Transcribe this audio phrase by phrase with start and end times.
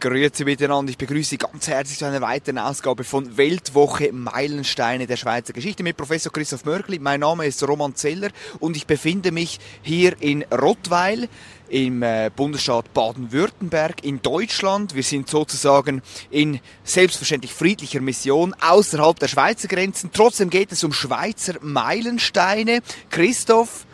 [0.00, 5.18] Grüezi miteinander, ich begrüße Sie ganz herzlich zu einer weiteren Ausgabe von Weltwoche Meilensteine der
[5.18, 6.98] Schweizer Geschichte mit Professor Christoph Mörgli.
[6.98, 11.28] Mein Name ist Roman Zeller und ich befinde mich hier in Rottweil
[11.68, 14.94] im äh, Bundesstaat Baden-Württemberg in Deutschland.
[14.94, 20.10] Wir sind sozusagen in selbstverständlich friedlicher Mission außerhalb der Schweizer Grenzen.
[20.14, 22.80] Trotzdem geht es um Schweizer Meilensteine.
[23.10, 23.84] Christoph,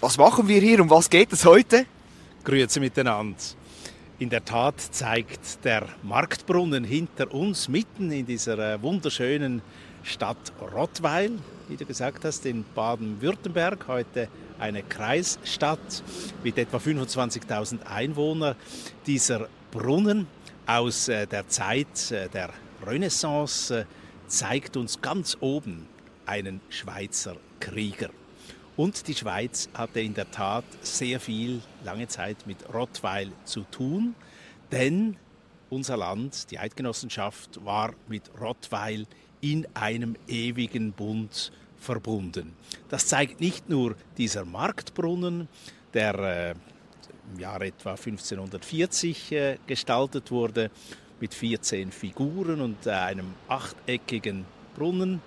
[0.00, 1.86] was machen wir hier und was geht es heute?
[2.44, 3.36] Grüezi miteinander.
[4.20, 9.62] In der Tat zeigt der Marktbrunnen hinter uns, mitten in dieser äh, wunderschönen
[10.02, 11.30] Stadt Rottweil,
[11.68, 14.26] wie du gesagt hast, in Baden-Württemberg, heute
[14.58, 16.02] eine Kreisstadt
[16.42, 18.56] mit etwa 25.000 Einwohnern.
[19.06, 20.26] Dieser Brunnen
[20.66, 22.50] aus äh, der Zeit äh, der
[22.84, 23.86] Renaissance
[24.26, 25.86] zeigt uns ganz oben
[26.26, 28.10] einen Schweizer Krieger.
[28.78, 34.14] Und die Schweiz hatte in der Tat sehr viel, lange Zeit mit Rottweil zu tun,
[34.70, 35.16] denn
[35.68, 39.08] unser Land, die Eidgenossenschaft, war mit Rottweil
[39.40, 42.54] in einem ewigen Bund verbunden.
[42.88, 45.48] Das zeigt nicht nur dieser Marktbrunnen,
[45.92, 46.54] der äh,
[47.32, 50.70] im Jahr etwa 1540 äh, gestaltet wurde,
[51.18, 54.44] mit 14 Figuren und äh, einem achteckigen
[54.76, 55.20] Brunnen,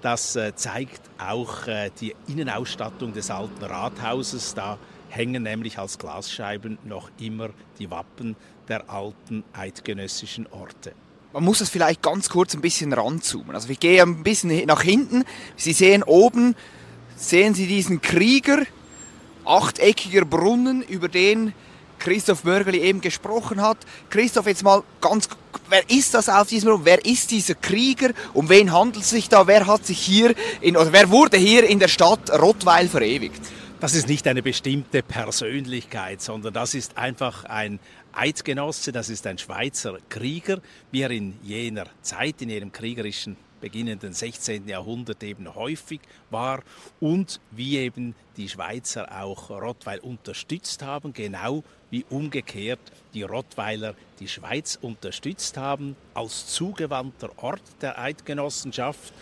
[0.00, 4.54] das äh, zeigt auch äh, die Innenausstattung des alten Rathauses.
[4.54, 4.78] Da
[5.08, 8.36] hängen nämlich als Glasscheiben noch immer die Wappen
[8.68, 10.92] der alten eidgenössischen Orte.
[11.32, 13.54] Man muss das vielleicht ganz kurz ein bisschen ranzoomen.
[13.54, 15.24] Also wir gehen ein bisschen nach hinten.
[15.56, 16.56] Sie sehen oben,
[17.16, 18.64] sehen Sie diesen Krieger,
[19.44, 21.52] achteckiger Brunnen, über den
[22.00, 23.78] Christoph Mörgeli eben gesprochen hat.
[24.08, 25.28] Christoph, jetzt mal ganz,
[25.70, 26.84] wer ist das auf diesem Brunnen?
[26.84, 28.10] Wer ist dieser Krieger?
[28.34, 29.46] Um wen handelt es sich da?
[29.46, 33.40] Wer hat sich hier, in, oder wer wurde hier in der Stadt Rottweil verewigt?
[33.80, 37.80] Das ist nicht eine bestimmte Persönlichkeit, sondern das ist einfach ein
[38.12, 40.60] Eidgenosse, das ist ein Schweizer Krieger,
[40.90, 44.66] wie er in jener Zeit, in ihrem kriegerischen beginnenden 16.
[44.66, 46.00] Jahrhundert eben häufig
[46.30, 46.62] war
[46.98, 52.80] und wie eben die Schweizer auch Rottweil unterstützt haben, genau wie umgekehrt
[53.14, 59.12] die Rottweiler die Schweiz unterstützt haben als zugewandter Ort der Eidgenossenschaft,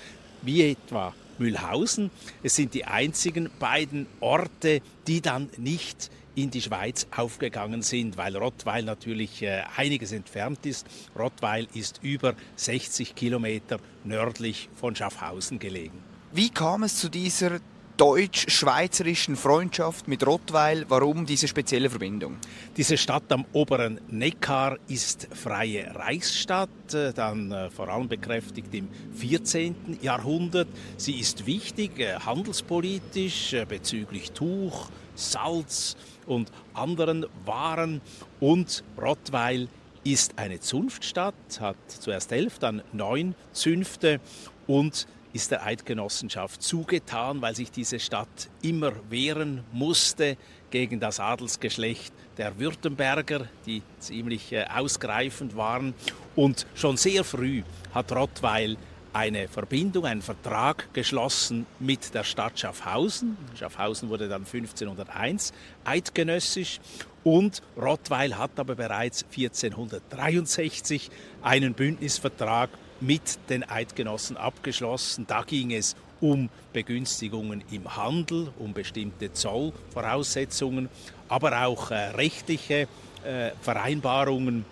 [0.43, 2.10] wie etwa Mühlhausen.
[2.43, 6.10] Es sind die einzigen beiden Orte, die dann nicht
[6.43, 10.86] in die Schweiz aufgegangen sind, weil Rottweil natürlich äh, einiges entfernt ist.
[11.18, 16.03] Rottweil ist über 60 Kilometer nördlich von Schaffhausen gelegen.
[16.33, 17.59] Wie kam es zu dieser
[17.98, 20.86] deutsch-schweizerischen Freundschaft mit Rottweil?
[20.89, 22.36] Warum diese spezielle Verbindung?
[22.77, 28.89] Diese Stadt am oberen Neckar ist freie Reichsstadt, äh, dann äh, vor allem bekräftigt im
[29.16, 29.98] 14.
[30.00, 30.68] Jahrhundert.
[30.97, 35.97] Sie ist wichtig äh, handelspolitisch bezüglich Tuch, Salz
[36.27, 38.00] und anderen Waren
[38.39, 39.68] und Rottweil
[40.04, 44.21] ist eine Zunftstadt, hat zuerst elf, dann neun Zünfte
[44.68, 50.36] und ist der Eidgenossenschaft zugetan, weil sich diese Stadt immer wehren musste
[50.71, 55.95] gegen das Adelsgeschlecht der Württemberger, die ziemlich äh, ausgreifend waren.
[56.36, 58.77] Und schon sehr früh hat Rottweil
[59.13, 63.36] eine Verbindung, einen Vertrag geschlossen mit der Stadt Schaffhausen.
[63.54, 65.53] Schaffhausen wurde dann 1501
[65.84, 66.81] eidgenössisch
[67.24, 71.10] und Rottweil hat aber bereits 1463
[71.42, 75.27] einen Bündnisvertrag mit den Eidgenossen abgeschlossen.
[75.27, 80.89] Da ging es um Begünstigungen im Handel, um bestimmte Zollvoraussetzungen,
[81.28, 82.89] aber auch äh, rechtliche
[83.24, 84.65] äh, Vereinbarungen.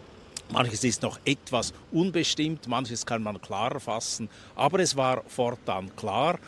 [0.50, 6.38] Manches ist noch etwas unbestimmt, manches kann man klarer fassen, aber es war fortan klar,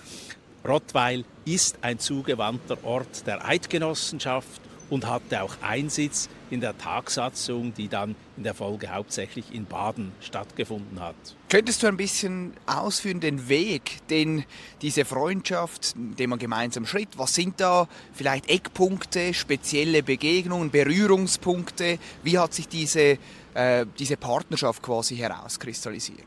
[0.66, 4.60] Rottweil ist ein zugewandter Ort der Eidgenossenschaft
[4.90, 10.12] und hatte auch Einsitz in der Tagsatzung, die dann in der Folge hauptsächlich in Baden
[10.20, 11.14] stattgefunden hat.
[11.49, 14.44] Könntest du ein bisschen ausführen den Weg, den
[14.81, 21.99] diese Freundschaft, den man gemeinsam schritt, was sind da vielleicht Eckpunkte, spezielle Begegnungen, Berührungspunkte?
[22.23, 23.19] Wie hat sich diese,
[23.55, 26.26] äh, diese Partnerschaft quasi herauskristallisiert?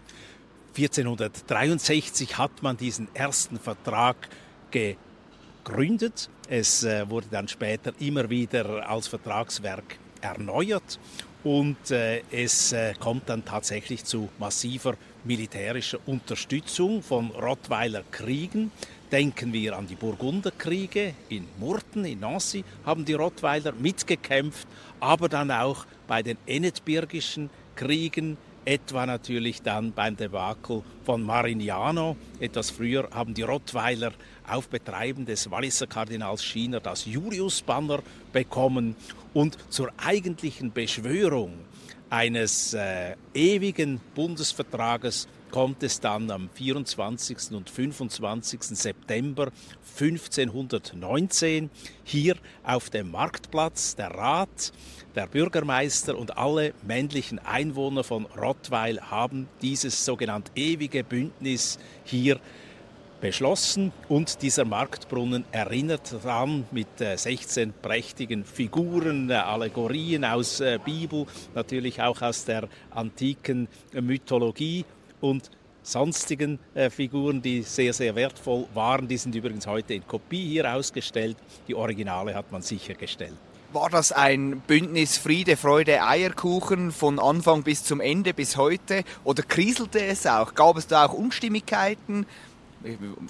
[0.75, 4.15] 1463 hat man diesen ersten Vertrag
[4.71, 6.29] gegründet.
[6.53, 10.99] Es äh, wurde dann später immer wieder als Vertragswerk erneuert
[11.45, 18.69] und äh, es äh, kommt dann tatsächlich zu massiver militärischer Unterstützung von Rottweiler Kriegen.
[19.13, 24.67] Denken wir an die Burgunderkriege in Murten, in Nancy haben die Rottweiler mitgekämpft,
[24.99, 28.35] aber dann auch bei den Ennetbirgischen Kriegen
[28.65, 32.15] etwa natürlich dann beim Debakel von Marignano.
[32.39, 34.11] Etwas früher haben die Rottweiler
[34.47, 37.99] auf Betreiben des Walliser Kardinals Schiener das Julius-Banner
[38.31, 38.95] bekommen
[39.33, 41.53] und zur eigentlichen Beschwörung
[42.09, 47.51] eines äh, ewigen Bundesvertrages kommt es dann am 24.
[47.51, 48.63] und 25.
[48.63, 49.51] September
[49.99, 51.69] 1519
[52.03, 53.95] hier auf dem Marktplatz.
[53.95, 54.71] Der Rat,
[55.15, 62.39] der Bürgermeister und alle männlichen Einwohner von Rottweil haben dieses sogenannte ewige Bündnis hier
[63.21, 70.79] beschlossen und dieser Marktbrunnen erinnert daran mit 16 äh, prächtigen Figuren, äh, Allegorien aus äh,
[70.83, 74.85] Bibel, natürlich auch aus der antiken Mythologie
[75.21, 75.49] und
[75.83, 76.59] sonstigen
[76.89, 79.07] Figuren, die sehr, sehr wertvoll waren.
[79.07, 81.37] Die sind übrigens heute in Kopie hier ausgestellt.
[81.67, 83.33] Die Originale hat man sichergestellt.
[83.73, 89.03] War das ein Bündnis Friede, Freude, Eierkuchen von Anfang bis zum Ende bis heute?
[89.23, 90.53] Oder kriselte es auch?
[90.53, 92.25] Gab es da auch Unstimmigkeiten?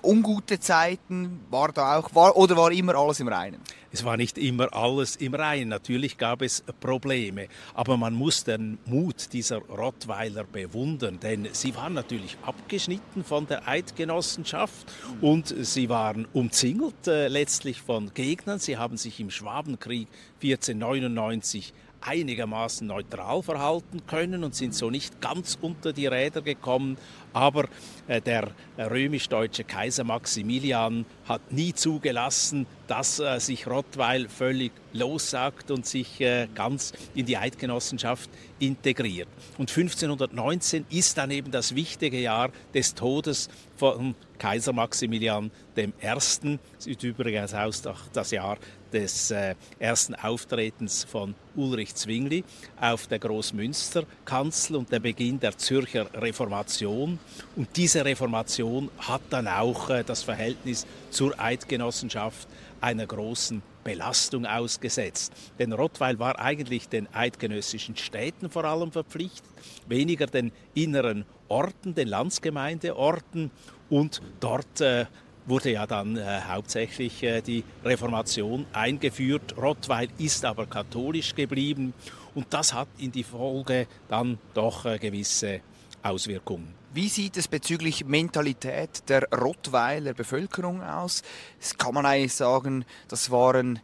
[0.04, 1.42] Ungute Zeiten?
[1.50, 3.60] War da auch, war, oder war immer alles im Reinen?
[3.92, 5.70] Es war nicht immer alles im Reinen.
[5.70, 7.48] Natürlich gab es Probleme.
[7.74, 13.68] Aber man muss den Mut dieser Rottweiler bewundern, denn sie waren natürlich abgeschnitten von der
[13.68, 18.60] Eidgenossenschaft und sie waren umzingelt äh, letztlich von Gegnern.
[18.60, 20.08] Sie haben sich im Schwabenkrieg
[20.42, 26.98] 1499 einigermaßen neutral verhalten können und sind so nicht ganz unter die Räder gekommen.
[27.34, 27.66] Aber
[28.08, 35.86] äh, der römisch-deutsche Kaiser Maximilian hat nie zugelassen, dass äh, sich Rottweil völlig lossagt und
[35.86, 38.30] sich äh, ganz in die Eidgenossenschaft
[38.60, 39.30] integriert.
[39.58, 45.94] Und 1519 ist dann eben das wichtige Jahr des Todes von Kaiser Maximilian I.
[46.02, 46.40] Das
[46.86, 48.58] ist übrigens auch das Jahr
[48.92, 52.44] des äh, ersten Auftretens von Ulrich Zwingli
[52.80, 57.20] auf der Großmünsterkanzel und der Beginn der Zürcher Reformation.
[57.56, 62.48] Und diese Reformation hat dann auch äh, das Verhältnis zur Eidgenossenschaft
[62.80, 65.34] einer großen Belastung ausgesetzt.
[65.60, 69.44] Denn Rottweil war eigentlich den eidgenössischen Städten vor allem verpflichtet,
[69.88, 73.52] weniger den inneren Orten, den Landsgemeindeorten.
[73.90, 75.06] Und dort äh,
[75.46, 79.56] wurde ja dann äh, hauptsächlich äh, die Reformation eingeführt.
[79.58, 81.94] Rottweil ist aber katholisch geblieben
[82.36, 85.62] und das hat in die Folge dann doch äh, gewisse
[86.04, 86.74] Auswirkungen.
[86.94, 91.24] Wie sieht es bezüglich Mentalität der Rottweiler Bevölkerung aus?
[91.60, 93.80] Das kann man eigentlich sagen, das waren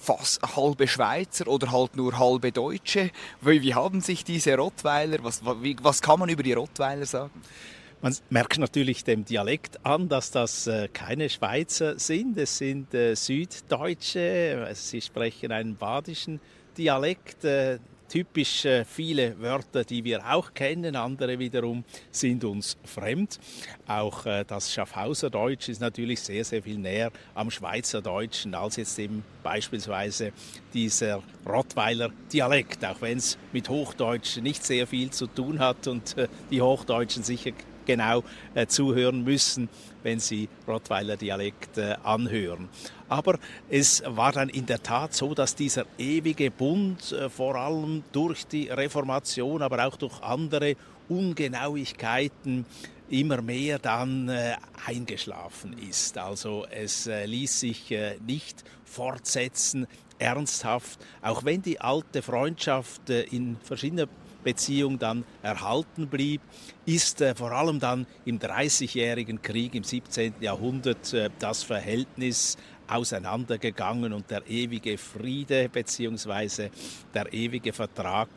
[0.00, 3.10] fast halbe Schweizer oder halt nur halbe Deutsche.
[3.40, 7.42] Wie, wie haben sich diese Rottweiler, was, was kann man über die Rottweiler sagen?
[8.00, 12.36] Man merkt natürlich dem Dialekt an, dass das äh, keine Schweizer sind.
[12.36, 14.68] Es sind äh, Süddeutsche.
[14.74, 16.40] Sie sprechen einen badischen
[16.76, 17.44] Dialekt.
[18.12, 23.38] Äh, typisch viele Wörter, die wir auch kennen, andere wiederum sind uns fremd.
[23.86, 28.98] Auch das Schaffhauser Deutsch ist natürlich sehr, sehr viel näher am Schweizer Deutschen als jetzt
[28.98, 30.32] eben beispielsweise
[30.72, 36.14] dieser Rottweiler Dialekt, auch wenn es mit Hochdeutsch nicht sehr viel zu tun hat und
[36.50, 37.52] die Hochdeutschen sicher
[37.86, 38.22] genau
[38.54, 39.68] äh, zuhören müssen,
[40.02, 42.68] wenn Sie Rottweiler Dialekt äh, anhören.
[43.08, 48.04] Aber es war dann in der Tat so, dass dieser ewige Bund äh, vor allem
[48.12, 50.76] durch die Reformation, aber auch durch andere
[51.08, 52.64] Ungenauigkeiten
[53.10, 56.16] immer mehr dann äh, eingeschlafen ist.
[56.16, 59.86] Also es äh, ließ sich äh, nicht fortsetzen,
[60.22, 64.06] ernsthaft, auch wenn die alte Freundschaft äh, in verschiedener
[64.44, 66.40] Beziehung dann erhalten blieb,
[66.86, 70.34] ist äh, vor allem dann im Dreißigjährigen Krieg im 17.
[70.40, 76.70] Jahrhundert äh, das Verhältnis auseinandergegangen und der ewige Friede bzw.
[77.14, 78.28] der ewige Vertrag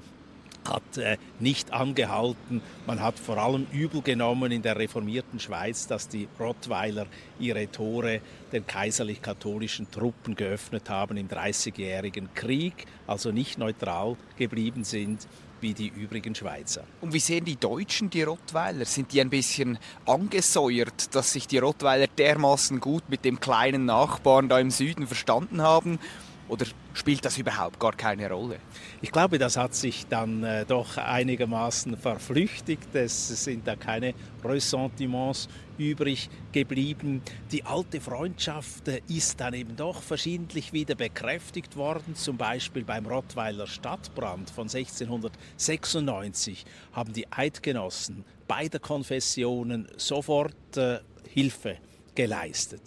[0.69, 2.61] hat äh, nicht angehalten.
[2.85, 7.07] Man hat vor allem übel genommen in der reformierten Schweiz, dass die Rottweiler
[7.39, 15.27] ihre Tore den kaiserlich-katholischen Truppen geöffnet haben im Dreißigjährigen Krieg, also nicht neutral geblieben sind
[15.61, 16.83] wie die übrigen Schweizer.
[17.01, 18.85] Und wie sehen die Deutschen die Rottweiler?
[18.85, 24.49] Sind die ein bisschen angesäuert, dass sich die Rottweiler dermaßen gut mit dem kleinen Nachbarn
[24.49, 25.99] da im Süden verstanden haben?
[26.47, 28.59] Oder spielt das überhaupt gar keine Rolle?
[29.01, 32.93] Ich glaube, das hat sich dann äh, doch einigermaßen verflüchtigt.
[32.93, 35.47] Es sind da keine Ressentiments
[35.77, 37.21] übrig geblieben.
[37.51, 42.15] Die alte Freundschaft äh, ist dann eben doch verschiedentlich wieder bekräftigt worden.
[42.15, 51.77] Zum Beispiel beim Rottweiler Stadtbrand von 1696 haben die Eidgenossen beider Konfessionen sofort äh, Hilfe
[52.15, 52.81] geleistet.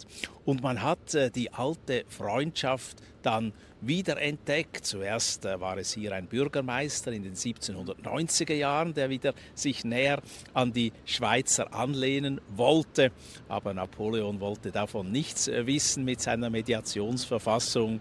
[0.45, 4.85] Und man hat äh, die alte Freundschaft dann wiederentdeckt.
[4.85, 10.21] Zuerst äh, war es hier ein Bürgermeister in den 1790er Jahren, der wieder sich näher
[10.53, 13.11] an die Schweizer anlehnen wollte.
[13.47, 17.99] Aber Napoleon wollte davon nichts äh, wissen mit seiner Mediationsverfassung.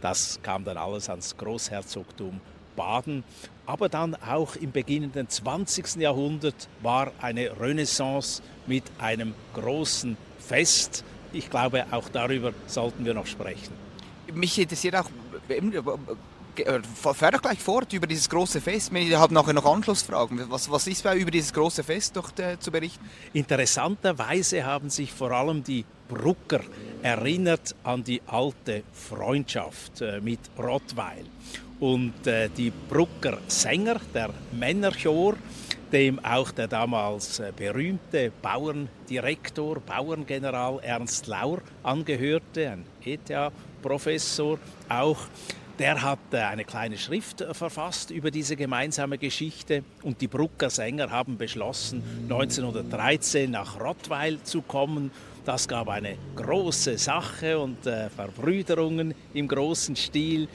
[0.00, 2.40] Das kam dann alles ans Großherzogtum
[2.78, 3.24] Baden.
[3.66, 5.96] Aber dann auch im beginnenden 20.
[5.96, 11.04] Jahrhundert war eine Renaissance mit einem großen Fest.
[11.34, 13.74] Ich glaube, auch darüber sollten wir noch sprechen.
[14.32, 15.10] Mich interessiert auch,
[16.94, 18.92] fahr doch gleich fort über dieses große Fest.
[18.92, 20.46] Wir haben nachher noch Anschlussfragen.
[20.48, 23.04] Was, was ist über dieses große Fest doch äh, zu berichten?
[23.32, 26.60] Interessanterweise haben sich vor allem die Brucker
[27.02, 31.24] erinnert an die alte Freundschaft äh, mit Rottweil.
[31.80, 35.36] Und äh, die Brucker Sänger, der Männerchor,
[35.92, 45.18] dem auch der damals äh, berühmte Bauerndirektor, Bauerngeneral Ernst Laur angehörte, ein ETH-Professor auch.
[45.78, 51.38] Der hat eine kleine Schrift verfasst über diese gemeinsame Geschichte und die Brucker Sänger haben
[51.38, 55.12] beschlossen, 1913 nach Rottweil zu kommen.
[55.48, 60.46] Das gab eine große Sache und äh, Verbrüderungen im großen Stil.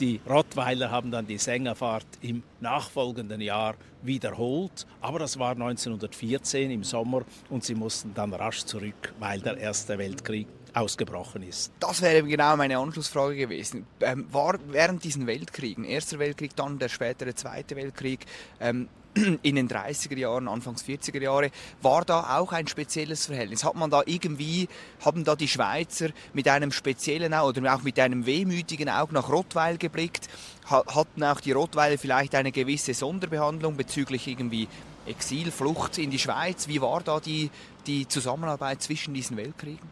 [0.00, 6.82] Die Rottweiler haben dann die Sängerfahrt im nachfolgenden Jahr wiederholt, aber das war 1914 im
[6.82, 11.70] Sommer und sie mussten dann rasch zurück, weil der Erste Weltkrieg ausgebrochen ist.
[11.78, 13.86] Das wäre genau meine Anschlussfrage gewesen.
[14.00, 18.26] Ähm, war während diesen Weltkriegen, Erster Weltkrieg, dann der spätere Zweite Weltkrieg,
[18.58, 18.88] ähm,
[19.42, 21.50] in den 30er Jahren, Anfangs 40er Jahre,
[21.82, 23.64] war da auch ein spezielles Verhältnis.
[23.64, 24.68] Hat man da irgendwie,
[25.04, 29.78] haben da die Schweizer mit einem speziellen oder auch mit einem wehmütigen Auge nach Rottweil
[29.78, 30.28] geblickt?
[30.66, 34.68] Hatten auch die Rottweiler vielleicht eine gewisse Sonderbehandlung bezüglich irgendwie
[35.06, 36.68] Exil, Flucht in die Schweiz?
[36.68, 37.50] Wie war da die,
[37.86, 39.88] die Zusammenarbeit zwischen diesen Weltkriegen?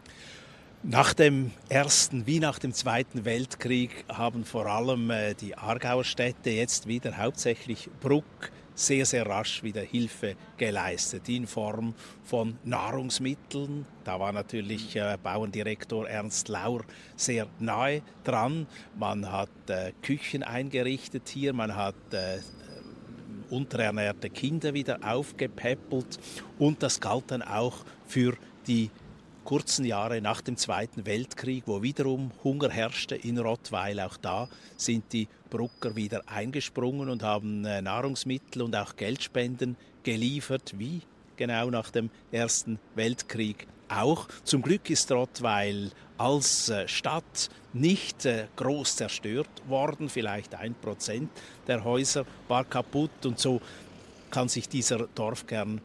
[0.81, 6.51] Nach dem Ersten wie nach dem Zweiten Weltkrieg haben vor allem äh, die Aargauer Städte
[6.51, 8.23] jetzt wieder hauptsächlich Bruck,
[8.75, 13.85] sehr, sehr rasch wieder Hilfe geleistet in Form von Nahrungsmitteln.
[14.03, 16.83] Da war natürlich äh, Bauerndirektor Ernst Laur
[17.15, 18.67] sehr nahe dran.
[18.97, 22.39] Man hat äh, Küchen eingerichtet hier, man hat äh,
[23.49, 26.19] unterernährte Kinder wieder aufgepäppelt
[26.57, 28.35] und das galt dann auch für
[28.67, 28.89] die
[29.49, 33.99] kurzen Jahre nach dem Zweiten Weltkrieg, wo wiederum Hunger herrschte in Rottweil.
[33.99, 40.75] Auch da sind die Brucker wieder eingesprungen und haben äh, Nahrungsmittel und auch Geldspenden geliefert,
[40.77, 41.01] wie
[41.35, 44.27] genau nach dem Ersten Weltkrieg auch.
[44.43, 45.89] Zum Glück ist Rottweil
[46.19, 50.09] als äh, Stadt nicht äh, groß zerstört worden.
[50.09, 51.31] Vielleicht ein Prozent
[51.65, 53.61] der Häuser war kaputt und so
[54.29, 55.81] kann sich dieser Dorfkern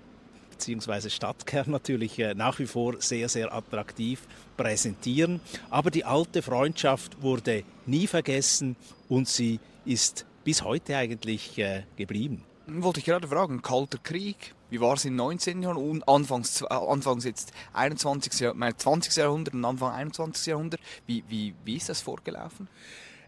[0.58, 1.10] bzw.
[1.10, 4.22] Stadtkern natürlich äh, nach wie vor sehr, sehr attraktiv
[4.56, 5.40] präsentieren.
[5.70, 8.76] Aber die alte Freundschaft wurde nie vergessen
[9.08, 12.42] und sie ist bis heute eigentlich äh, geblieben.
[12.66, 15.62] Wollte ich gerade fragen, Kalter Krieg, wie war es im 19.
[15.62, 18.52] Jahrhundert und anfangs, äh, anfangs jetzt 21.
[18.76, 19.16] 20.
[19.16, 20.46] Jahrhundert und Anfang 21.
[20.46, 22.68] Jahrhundert, wie, wie, wie ist das vorgelaufen?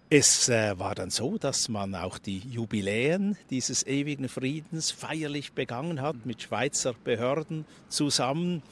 [0.08, 6.00] Es äh, war dann so, dass man auch die Jubiläen dieses ewigen Friedens feierlich begangen
[6.00, 8.62] hat mit Schweizer Behörden zusammen.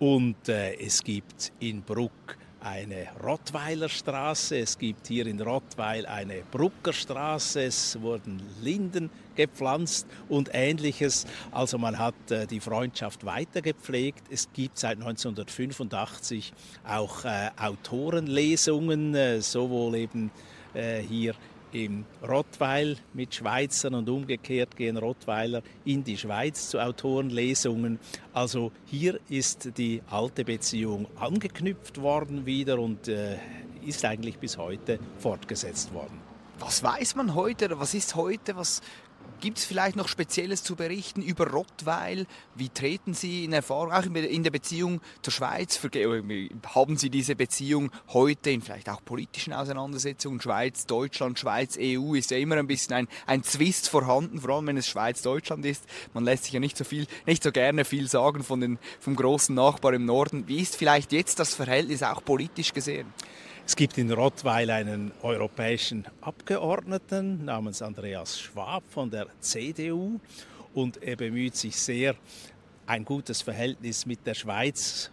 [0.00, 7.62] Und äh, es gibt in Bruck eine Rottweilerstraße, es gibt hier in Rottweil eine Bruckerstraße,
[7.62, 11.24] es wurden Linden gepflanzt und ähnliches.
[11.52, 14.24] Also man hat äh, die Freundschaft weitergepflegt.
[14.28, 16.52] Es gibt seit 1985
[16.84, 17.24] auch
[17.56, 20.32] Autorenlesungen, sowohl eben
[20.74, 21.34] äh, hier
[21.72, 27.98] im Rottweil mit Schweizern und umgekehrt gehen Rottweiler in die Schweiz zu Autorenlesungen.
[28.32, 33.36] Also hier ist die alte Beziehung angeknüpft worden wieder und äh,
[33.86, 36.18] ist eigentlich bis heute fortgesetzt worden.
[36.58, 38.54] Was weiß man heute oder was ist heute?
[38.56, 38.82] Was
[39.40, 42.26] Gibt es vielleicht noch Spezielles zu berichten über Rottweil?
[42.54, 45.80] Wie treten Sie in Erfahrung, auch in der Beziehung zur Schweiz?
[46.74, 50.40] Haben Sie diese Beziehung heute in vielleicht auch politischen Auseinandersetzungen?
[50.40, 54.66] Schweiz, Deutschland, Schweiz, EU ist ja immer ein bisschen ein, ein Zwist vorhanden, vor allem
[54.66, 55.84] wenn es Schweiz-Deutschland ist.
[56.12, 59.16] Man lässt sich ja nicht so viel, nicht so gerne viel sagen von den, vom
[59.16, 60.48] großen Nachbar im Norden.
[60.48, 63.12] Wie ist vielleicht jetzt das Verhältnis auch politisch gesehen?
[63.70, 70.18] Es gibt in Rottweil einen europäischen Abgeordneten namens Andreas Schwab von der CDU
[70.74, 72.16] und er bemüht sich sehr,
[72.84, 75.12] ein gutes Verhältnis mit der Schweiz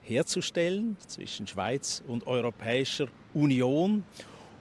[0.00, 4.02] herzustellen zwischen Schweiz und Europäischer Union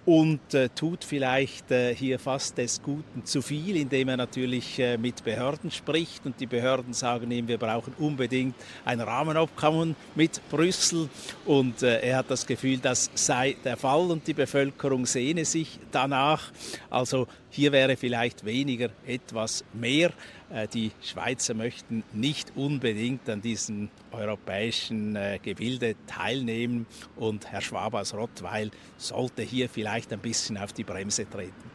[0.06, 4.98] und äh, tut vielleicht äh, hier fast des Guten zu viel, indem er natürlich äh,
[4.98, 11.10] mit Behörden spricht und die Behörden sagen ihm, wir brauchen unbedingt ein Rahmenabkommen mit Brüssel
[11.46, 15.80] und äh, er hat das Gefühl, das sei der Fall und die Bevölkerung sehne sich
[15.92, 16.52] danach.
[16.90, 20.12] Also hier wäre vielleicht weniger etwas mehr.
[20.54, 27.96] Äh, die Schweizer möchten nicht unbedingt an diesem europäischen äh, Gebilde teilnehmen und Herr Schwab
[27.96, 31.74] aus Rottweil sollte hier vielleicht ein bisschen auf die Bremse treten.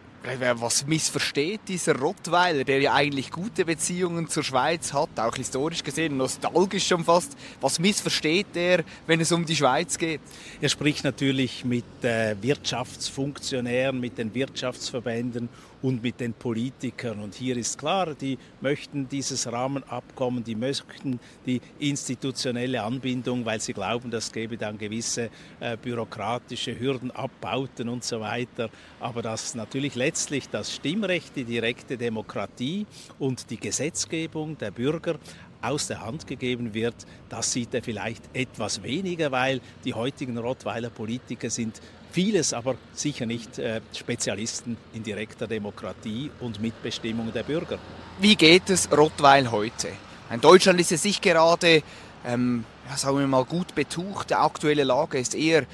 [0.56, 6.16] Was missversteht dieser Rottweiler, der ja eigentlich gute Beziehungen zur Schweiz hat, auch historisch gesehen,
[6.16, 7.37] nostalgisch schon fast.
[7.61, 10.20] Was missversteht er, wenn es um die Schweiz geht?
[10.61, 15.49] Er spricht natürlich mit äh, Wirtschaftsfunktionären, mit den Wirtschaftsverbänden
[15.82, 17.20] und mit den Politikern.
[17.20, 23.73] Und hier ist klar, die möchten dieses Rahmenabkommen, die möchten die institutionelle Anbindung, weil sie
[23.73, 28.71] glauben, das gebe dann gewisse äh, bürokratische Hürden, Abbauten und so weiter.
[29.00, 32.86] Aber dass natürlich letztlich das Stimmrecht, die direkte Demokratie
[33.19, 35.19] und die Gesetzgebung der Bürger
[35.62, 36.94] aus der Hand gegeben wird,
[37.28, 43.26] das sieht er vielleicht etwas weniger, weil die heutigen Rottweiler Politiker sind vieles, aber sicher
[43.26, 47.78] nicht äh, Spezialisten in direkter Demokratie und Mitbestimmung der Bürger.
[48.21, 49.88] Wie geht es Rottweil heute?
[50.32, 51.82] In Deutschland ist es nicht gerade,
[52.26, 54.30] ähm, ja, sagen wir mal, gut betucht.
[54.30, 55.66] Die aktuelle Lage ist eher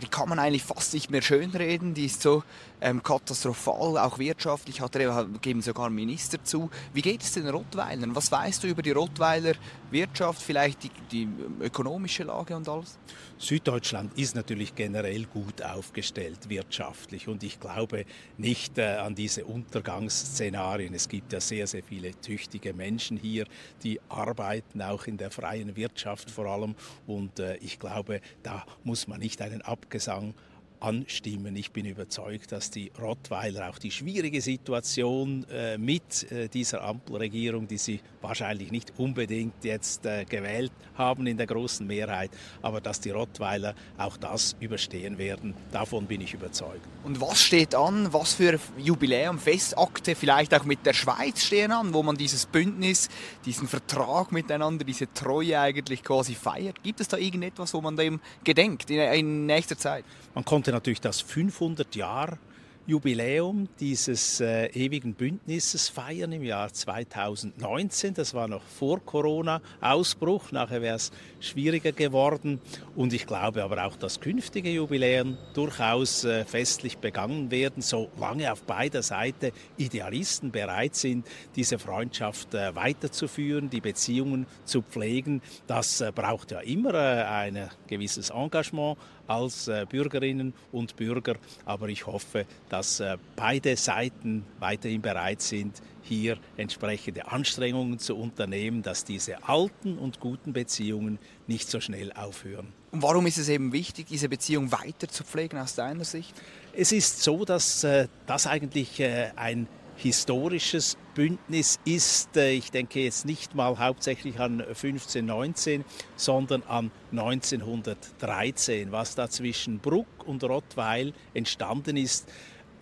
[0.00, 1.94] die kann man eigentlich fast nicht mehr schönreden.
[1.94, 2.44] Die ist so
[2.82, 6.68] ähm, katastrophal, auch wirtschaftlich, hat er, geben sogar Minister zu.
[6.92, 8.14] Wie geht es den Rottweilern?
[8.14, 9.54] Was weißt du über die Rottweiler
[9.90, 11.28] Wirtschaft, vielleicht die, die
[11.60, 12.98] ökonomische Lage und alles?
[13.38, 18.04] Süddeutschland ist natürlich generell gut aufgestellt wirtschaftlich und ich glaube
[18.36, 20.94] nicht äh, an diese Untergangsszenarien.
[20.94, 23.46] Es gibt ja sehr, sehr viele tüchtige Menschen hier,
[23.82, 26.74] die arbeiten auch in der freien Wirtschaft vor allem
[27.06, 30.34] und äh, ich glaube, da muss man nicht einen Abgesang
[30.82, 31.54] anstimmen.
[31.54, 37.68] Ich bin überzeugt, dass die Rottweiler auch die schwierige Situation äh, mit äh, dieser Ampelregierung,
[37.68, 42.30] die sie wahrscheinlich nicht unbedingt jetzt äh, gewählt haben in der großen Mehrheit,
[42.62, 46.86] aber dass die Rottweiler auch das überstehen werden, davon bin ich überzeugt.
[47.04, 48.12] Und was steht an?
[48.12, 53.08] Was für Jubiläum, Festakte vielleicht auch mit der Schweiz stehen an, wo man dieses Bündnis,
[53.44, 56.82] diesen Vertrag miteinander, diese Treue eigentlich quasi feiert?
[56.82, 60.04] Gibt es da irgendetwas, wo man dem gedenkt in, in nächster Zeit?
[60.34, 62.38] Man konnte natürlich das 500 Jahr
[62.84, 68.14] Jubiläum dieses äh, ewigen Bündnisses feiern im Jahr 2019.
[68.14, 70.50] Das war noch vor Corona-Ausbruch.
[70.50, 72.60] Nachher wäre es schwieriger geworden.
[72.96, 78.64] Und ich glaube aber auch, dass künftige Jubiläen durchaus äh, festlich begangen werden, solange auf
[78.64, 85.40] beider Seite Idealisten bereit sind, diese Freundschaft äh, weiterzuführen, die Beziehungen zu pflegen.
[85.68, 91.36] Das äh, braucht ja immer äh, ein gewisses Engagement als äh, Bürgerinnen und Bürger.
[91.64, 98.82] Aber ich hoffe, dass äh, beide Seiten weiterhin bereit sind, hier entsprechende Anstrengungen zu unternehmen,
[98.82, 102.72] dass diese alten und guten Beziehungen nicht so schnell aufhören.
[102.90, 106.34] Und warum ist es eben wichtig, diese Beziehung weiter zu pflegen aus deiner Sicht?
[106.74, 112.36] Es ist so, dass äh, das eigentlich äh, ein historisches Bündnis ist.
[112.36, 115.84] Äh, ich denke jetzt nicht mal hauptsächlich an 1519,
[116.16, 118.92] sondern an 1913.
[118.92, 122.28] Was da zwischen Bruck und Rottweil entstanden ist,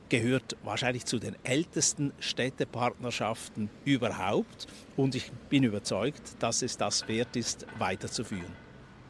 [0.09, 4.67] gehört wahrscheinlich zu den ältesten Städtepartnerschaften überhaupt.
[4.97, 8.53] Und ich bin überzeugt, dass es das wert ist, weiterzuführen.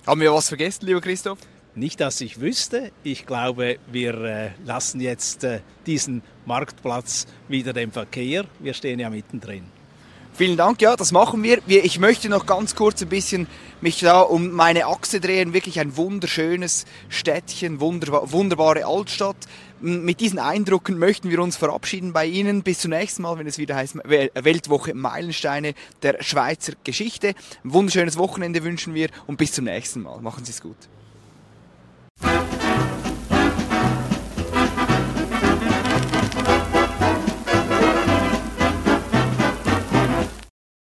[0.06, 1.38] Haben wir was vergessen, lieber Christoph?
[1.74, 2.90] Nicht, dass ich wüsste.
[3.04, 8.44] Ich glaube, wir äh, lassen jetzt äh, diesen Marktplatz wieder dem Verkehr.
[8.59, 9.64] Wir stehen ja mittendrin.
[10.33, 11.61] Vielen Dank, ja, das machen wir.
[11.66, 13.46] Ich möchte noch ganz kurz ein bisschen
[13.80, 15.52] mich da um meine Achse drehen.
[15.52, 19.37] Wirklich ein wunderschönes Städtchen, wunderbar, wunderbare Altstadt.
[19.80, 22.62] Mit diesen Eindrücken möchten wir uns verabschieden bei Ihnen.
[22.62, 27.35] Bis zum nächsten Mal, wenn es wieder heißt Weltwoche Meilensteine der Schweizer Geschichte.
[27.64, 30.20] Ein wunderschönes Wochenende wünschen wir und bis zum nächsten Mal.
[30.20, 30.76] Machen Sie es gut.
[32.20, 32.60] Bye.